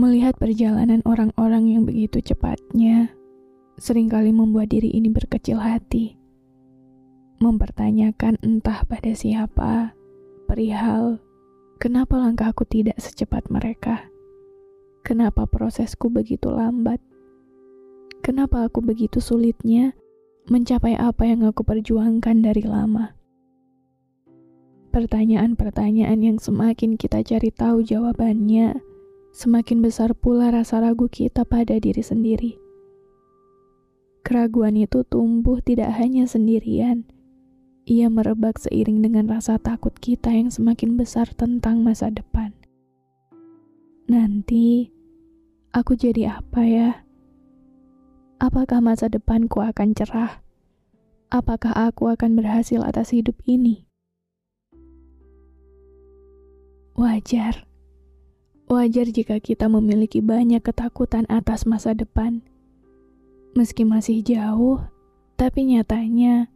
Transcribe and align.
Melihat 0.00 0.40
perjalanan 0.40 1.04
orang-orang 1.04 1.76
yang 1.76 1.82
begitu 1.84 2.24
cepatnya, 2.24 3.12
sering 3.76 4.08
kali 4.08 4.32
membuat 4.32 4.72
diri 4.72 4.88
ini 4.96 5.12
berkecil 5.12 5.60
hati 5.60 6.16
mempertanyakan 7.40 8.36
entah 8.44 8.84
pada 8.84 9.16
siapa, 9.16 9.96
perihal 10.44 11.16
kenapa 11.80 12.20
langkahku 12.20 12.68
tidak 12.68 13.00
secepat 13.00 13.48
mereka. 13.48 14.12
Kenapa 15.00 15.48
prosesku 15.48 16.12
begitu 16.12 16.52
lambat? 16.52 17.00
Kenapa 18.20 18.68
aku 18.68 18.84
begitu 18.84 19.24
sulitnya 19.24 19.96
mencapai 20.52 21.00
apa 21.00 21.24
yang 21.24 21.48
aku 21.48 21.64
perjuangkan 21.64 22.44
dari 22.44 22.60
lama? 22.60 23.16
Pertanyaan-pertanyaan 24.92 26.20
yang 26.20 26.36
semakin 26.36 27.00
kita 27.00 27.24
cari 27.24 27.48
tahu 27.48 27.80
jawabannya, 27.80 28.76
semakin 29.30 29.82
besar 29.82 30.12
pula 30.14 30.50
rasa 30.50 30.82
ragu 30.82 31.06
kita 31.06 31.46
pada 31.46 31.78
diri 31.78 32.02
sendiri. 32.02 32.52
Keraguan 34.26 34.76
itu 34.76 35.02
tumbuh 35.06 35.58
tidak 35.64 35.96
hanya 35.96 36.28
sendirian, 36.28 37.08
ia 37.88 38.06
merebak 38.06 38.60
seiring 38.60 39.02
dengan 39.02 39.26
rasa 39.26 39.56
takut 39.56 39.90
kita 39.96 40.30
yang 40.30 40.52
semakin 40.52 40.94
besar 40.94 41.26
tentang 41.34 41.82
masa 41.82 42.12
depan. 42.12 42.54
Nanti, 44.10 44.90
aku 45.72 45.94
jadi 45.96 46.38
apa 46.42 46.62
ya? 46.66 46.90
Apakah 48.42 48.82
masa 48.82 49.06
depanku 49.06 49.62
akan 49.62 49.94
cerah? 49.94 50.42
Apakah 51.30 51.70
aku 51.76 52.10
akan 52.10 52.34
berhasil 52.34 52.82
atas 52.82 53.14
hidup 53.14 53.38
ini? 53.46 53.86
Wajar. 56.98 57.69
Wajar 58.70 59.10
jika 59.10 59.42
kita 59.42 59.66
memiliki 59.66 60.22
banyak 60.22 60.62
ketakutan 60.62 61.26
atas 61.26 61.66
masa 61.66 61.90
depan. 61.90 62.38
Meski 63.58 63.82
masih 63.82 64.22
jauh, 64.22 64.78
tapi 65.34 65.66
nyatanya 65.66 66.46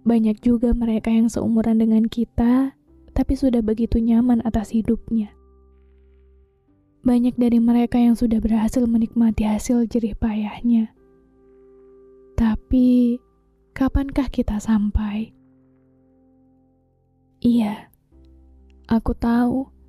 banyak 0.00 0.40
juga 0.40 0.72
mereka 0.72 1.12
yang 1.12 1.28
seumuran 1.28 1.76
dengan 1.76 2.08
kita, 2.08 2.72
tapi 3.12 3.36
sudah 3.36 3.60
begitu 3.60 4.00
nyaman 4.00 4.40
atas 4.40 4.72
hidupnya. 4.72 5.36
Banyak 7.04 7.36
dari 7.36 7.60
mereka 7.60 8.00
yang 8.00 8.16
sudah 8.16 8.40
berhasil 8.40 8.80
menikmati 8.88 9.44
hasil 9.44 9.84
jerih 9.84 10.16
payahnya. 10.16 10.96
Tapi, 12.40 13.20
kapankah 13.76 14.32
kita 14.32 14.56
sampai? 14.64 15.36
Iya, 17.44 17.92
aku 18.88 19.12
tahu. 19.12 19.79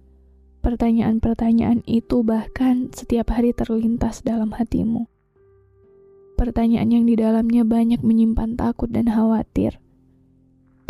Pertanyaan-pertanyaan 0.62 1.82
itu 1.90 2.22
bahkan 2.22 2.94
setiap 2.94 3.34
hari 3.34 3.54
terlintas 3.54 4.22
dalam 4.22 4.54
hatimu. 4.54 5.10
Pertanyaan 6.38 6.90
yang 6.94 7.06
di 7.06 7.18
dalamnya 7.18 7.66
banyak 7.66 8.02
menyimpan 8.02 8.58
takut 8.58 8.90
dan 8.90 9.10
khawatir 9.10 9.82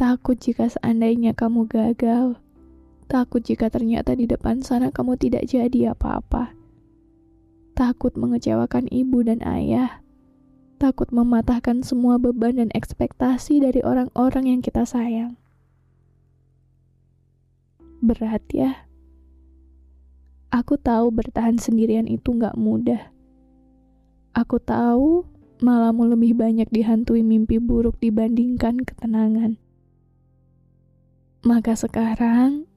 Takut 0.02 0.34
jika 0.34 0.66
seandainya 0.66 1.38
kamu 1.38 1.70
gagal. 1.70 2.42
Takut 3.06 3.46
jika 3.46 3.70
ternyata 3.70 4.18
di 4.18 4.26
depan 4.26 4.66
sana 4.66 4.90
kamu 4.90 5.14
tidak 5.14 5.46
jadi 5.46 5.94
apa-apa. 5.94 6.58
Takut 7.78 8.10
mengecewakan 8.18 8.90
ibu 8.90 9.22
dan 9.22 9.46
ayah. 9.46 10.02
Takut 10.82 11.14
mematahkan 11.14 11.86
semua 11.86 12.18
beban 12.18 12.58
dan 12.58 12.74
ekspektasi 12.74 13.62
dari 13.62 13.86
orang-orang 13.86 14.50
yang 14.50 14.66
kita 14.66 14.90
sayang. 14.90 15.38
Berat 18.02 18.42
ya. 18.50 18.90
Aku 20.52 20.76
tahu 20.76 21.16
bertahan 21.16 21.56
sendirian 21.56 22.12
itu 22.12 22.36
gak 22.36 22.60
mudah. 22.60 23.08
Aku 24.36 24.60
tahu 24.60 25.24
malammu 25.64 26.12
lebih 26.12 26.36
banyak 26.36 26.68
dihantui 26.68 27.24
mimpi 27.24 27.56
buruk 27.56 27.96
dibandingkan 28.04 28.84
ketenangan. 28.84 29.56
Maka 31.48 31.76
sekarang, 31.80 32.68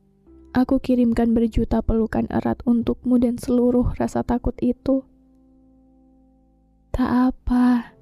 aku 0.54 0.78
kirimkan 0.78 1.34
berjuta 1.34 1.82
pelukan 1.82 2.30
erat 2.30 2.62
untukmu 2.62 3.18
dan 3.18 3.42
seluruh 3.42 3.90
rasa 3.98 4.22
takut 4.22 4.54
itu. 4.62 5.02
Tak 6.94 7.34
apa. 7.34 7.94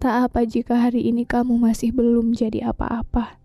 Tak 0.00 0.32
apa 0.32 0.40
jika 0.48 0.80
hari 0.80 1.12
ini 1.12 1.28
kamu 1.28 1.60
masih 1.60 1.92
belum 1.92 2.32
jadi 2.32 2.72
apa-apa. 2.72 3.39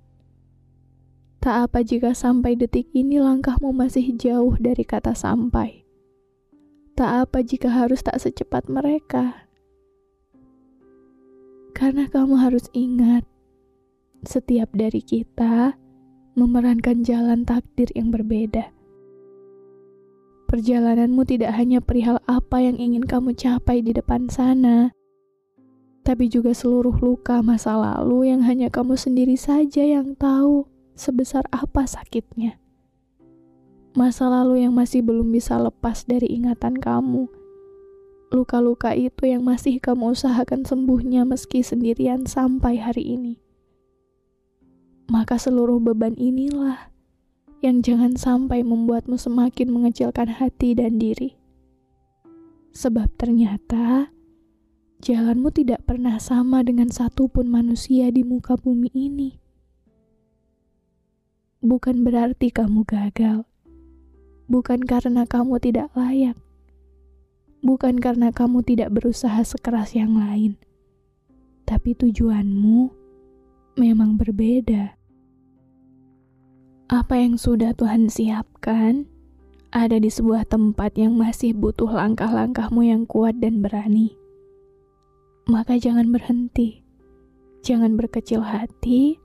Tak 1.45 1.69
apa 1.69 1.85
jika 1.85 2.17
sampai 2.17 2.57
detik 2.57 2.89
ini 2.97 3.21
langkahmu 3.21 3.69
masih 3.69 4.17
jauh 4.17 4.57
dari 4.57 4.81
kata 4.81 5.13
sampai. 5.13 5.85
Tak 6.97 7.29
apa 7.29 7.45
jika 7.45 7.69
harus 7.69 8.01
tak 8.01 8.17
secepat 8.17 8.65
mereka. 8.65 9.45
Karena 11.77 12.09
kamu 12.09 12.41
harus 12.41 12.65
ingat, 12.73 13.29
setiap 14.25 14.73
dari 14.73 15.05
kita 15.05 15.77
memerankan 16.33 17.05
jalan 17.05 17.45
takdir 17.45 17.93
yang 17.93 18.09
berbeda. 18.09 18.73
Perjalananmu 20.49 21.29
tidak 21.29 21.53
hanya 21.61 21.77
perihal 21.77 22.17
apa 22.25 22.57
yang 22.65 22.81
ingin 22.81 23.05
kamu 23.05 23.37
capai 23.37 23.85
di 23.85 23.93
depan 23.93 24.33
sana, 24.33 24.97
tapi 26.01 26.25
juga 26.25 26.57
seluruh 26.57 26.97
luka 26.97 27.45
masa 27.45 27.77
lalu 27.77 28.33
yang 28.33 28.41
hanya 28.41 28.73
kamu 28.73 28.97
sendiri 28.97 29.37
saja 29.37 29.85
yang 29.85 30.17
tahu 30.17 30.73
sebesar 30.95 31.45
apa 31.51 31.85
sakitnya. 31.85 32.57
Masa 33.95 34.27
lalu 34.27 34.67
yang 34.67 34.75
masih 34.75 35.03
belum 35.03 35.31
bisa 35.31 35.55
lepas 35.55 36.03
dari 36.03 36.27
ingatan 36.27 36.75
kamu. 36.75 37.31
Luka-luka 38.33 38.91
itu 38.91 39.29
yang 39.29 39.45
masih 39.45 39.79
kamu 39.79 40.11
usahakan 40.11 40.67
sembuhnya 40.67 41.23
meski 41.23 41.63
sendirian 41.63 42.27
sampai 42.27 42.81
hari 42.81 43.15
ini 43.15 43.45
maka 45.05 45.37
seluruh 45.37 45.77
beban 45.77 46.17
inilah 46.17 46.89
yang 47.61 47.81
jangan 47.81 48.17
sampai 48.17 48.65
membuatmu 48.65 49.17
semakin 49.17 49.69
mengecilkan 49.73 50.29
hati 50.37 50.77
dan 50.77 50.97
diri. 51.01 51.37
Sebab 52.75 53.15
ternyata 53.15 54.11
jalanmu 55.01 55.49
tidak 55.53 55.85
pernah 55.85 56.17
sama 56.19 56.61
dengan 56.65 56.91
satupun 56.91 57.47
manusia 57.47 58.09
di 58.11 58.25
muka 58.25 58.57
bumi 58.57 58.91
ini. 58.93 59.44
Bukan 61.65 62.05
berarti 62.05 62.53
kamu 62.53 62.85
gagal, 62.85 63.41
bukan 64.45 64.85
karena 64.85 65.25
kamu 65.25 65.57
tidak 65.57 65.89
layak, 65.97 66.37
bukan 67.65 67.97
karena 67.97 68.29
kamu 68.29 68.61
tidak 68.61 68.93
berusaha 68.93 69.41
sekeras 69.41 69.97
yang 69.97 70.13
lain, 70.13 70.61
tapi 71.65 71.97
tujuanmu 71.97 72.93
memang 73.81 74.13
berbeda. 74.13 74.93
Apa 76.85 77.17
yang 77.17 77.41
sudah 77.41 77.73
Tuhan 77.73 78.13
siapkan 78.13 79.09
ada 79.73 79.97
di 79.97 80.13
sebuah 80.13 80.45
tempat 80.45 80.93
yang 81.01 81.17
masih 81.17 81.57
butuh 81.57 81.89
langkah-langkahmu 81.89 82.85
yang 82.85 83.09
kuat 83.09 83.41
dan 83.41 83.65
berani. 83.65 84.13
Maka 85.49 85.81
jangan 85.81 86.13
berhenti, 86.13 86.85
jangan 87.65 87.97
berkecil 87.97 88.45
hati, 88.45 89.17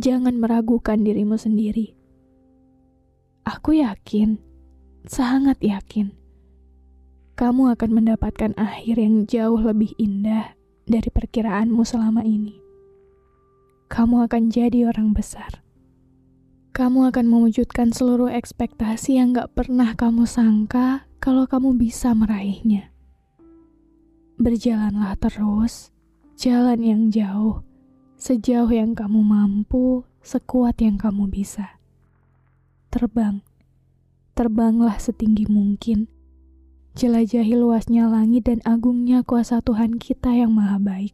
jangan 0.00 0.38
meragukan 0.38 1.02
dirimu 1.02 1.38
sendiri. 1.38 1.94
Aku 3.44 3.76
yakin, 3.76 4.40
sangat 5.04 5.60
yakin, 5.60 6.16
kamu 7.34 7.74
akan 7.74 7.90
mendapatkan 7.90 8.54
akhir 8.54 8.94
yang 8.94 9.26
jauh 9.26 9.58
lebih 9.58 9.90
indah 9.98 10.54
dari 10.86 11.10
perkiraanmu 11.10 11.82
selama 11.82 12.22
ini. 12.22 12.62
Kamu 13.90 14.22
akan 14.30 14.54
jadi 14.54 14.86
orang 14.86 15.10
besar. 15.10 15.58
Kamu 16.74 17.10
akan 17.10 17.26
mewujudkan 17.26 17.90
seluruh 17.90 18.30
ekspektasi 18.30 19.18
yang 19.18 19.34
gak 19.34 19.50
pernah 19.54 19.98
kamu 19.98 20.30
sangka 20.30 21.10
kalau 21.18 21.46
kamu 21.50 21.74
bisa 21.74 22.14
meraihnya. 22.14 22.94
Berjalanlah 24.38 25.18
terus, 25.18 25.90
jalan 26.38 26.82
yang 26.86 27.02
jauh, 27.10 27.66
sejauh 28.24 28.72
yang 28.72 28.96
kamu 28.96 29.20
mampu, 29.20 30.08
sekuat 30.24 30.80
yang 30.80 30.96
kamu 30.96 31.28
bisa. 31.28 31.76
Terbang, 32.88 33.44
terbanglah 34.32 34.96
setinggi 34.96 35.44
mungkin. 35.52 36.08
Jelajahi 36.96 37.52
luasnya 37.52 38.08
langit 38.08 38.48
dan 38.48 38.64
agungnya 38.64 39.20
kuasa 39.20 39.60
Tuhan 39.60 40.00
kita 40.00 40.32
yang 40.32 40.56
maha 40.56 40.80
baik. 40.80 41.12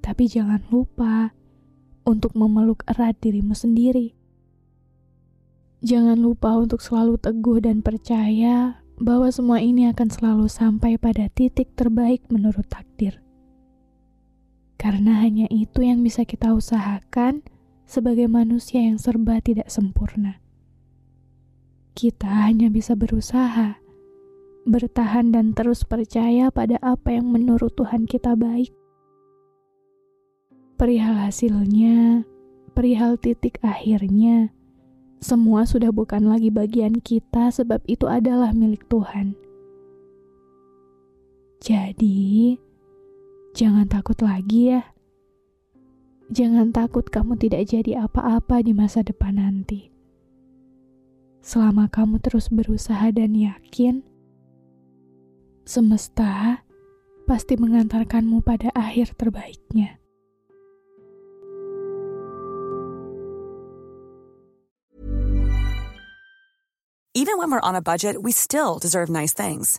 Tapi 0.00 0.24
jangan 0.24 0.64
lupa 0.72 1.36
untuk 2.08 2.32
memeluk 2.32 2.80
erat 2.88 3.20
dirimu 3.20 3.52
sendiri. 3.52 4.16
Jangan 5.84 6.16
lupa 6.16 6.56
untuk 6.56 6.80
selalu 6.80 7.20
teguh 7.20 7.60
dan 7.60 7.84
percaya 7.84 8.80
bahwa 8.96 9.28
semua 9.28 9.60
ini 9.60 9.92
akan 9.92 10.08
selalu 10.08 10.48
sampai 10.48 10.96
pada 10.96 11.28
titik 11.28 11.76
terbaik 11.76 12.24
menurut 12.32 12.64
takdir. 12.72 13.23
Karena 14.74 15.22
hanya 15.24 15.46
itu 15.48 15.80
yang 15.86 16.04
bisa 16.04 16.26
kita 16.28 16.52
usahakan 16.52 17.46
sebagai 17.84 18.26
manusia 18.26 18.82
yang 18.84 18.98
serba 19.00 19.38
tidak 19.40 19.70
sempurna. 19.70 20.40
Kita 21.94 22.26
hanya 22.50 22.68
bisa 22.74 22.98
berusaha, 22.98 23.78
bertahan 24.66 25.30
dan 25.30 25.54
terus 25.54 25.86
percaya 25.86 26.50
pada 26.50 26.80
apa 26.82 27.14
yang 27.14 27.30
menurut 27.30 27.70
Tuhan 27.78 28.10
kita 28.10 28.34
baik. 28.34 28.74
Perihal 30.74 31.22
hasilnya, 31.22 32.26
perihal 32.74 33.14
titik 33.14 33.62
akhirnya, 33.62 34.50
semua 35.22 35.64
sudah 35.64 35.94
bukan 35.94 36.26
lagi 36.26 36.50
bagian 36.50 36.98
kita, 36.98 37.48
sebab 37.54 37.80
itu 37.86 38.10
adalah 38.10 38.50
milik 38.50 38.84
Tuhan. 38.90 39.38
Jadi, 41.62 42.58
jangan 43.54 43.86
takut 43.86 44.18
lagi 44.18 44.74
ya. 44.74 44.82
Jangan 46.34 46.74
takut 46.74 47.06
kamu 47.06 47.38
tidak 47.38 47.70
jadi 47.70 48.04
apa-apa 48.04 48.66
di 48.66 48.74
masa 48.74 49.06
depan 49.06 49.38
nanti. 49.38 49.94
Selama 51.44 51.86
kamu 51.86 52.18
terus 52.18 52.50
berusaha 52.50 53.14
dan 53.14 53.36
yakin, 53.36 54.02
semesta 55.62 56.64
pasti 57.30 57.54
mengantarkanmu 57.54 58.42
pada 58.42 58.74
akhir 58.74 59.14
terbaiknya. 59.14 60.02
Even 67.14 67.38
when 67.38 67.46
we're 67.54 67.62
on 67.62 67.78
a 67.78 67.84
budget, 67.84 68.18
we 68.18 68.34
still 68.34 68.82
deserve 68.82 69.06
nice 69.06 69.30
things. 69.30 69.78